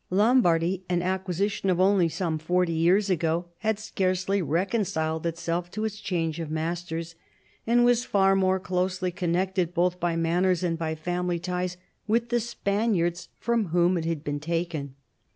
[0.09, 5.99] Lombardy, an acquisition of only some forty years ago, had scarcely reconciled itself to its
[5.99, 7.13] change of masters,
[7.67, 11.77] and was far more closely connected, both by manners and by family ties,
[12.07, 14.95] with the Spaniards, from wliom it had been taken.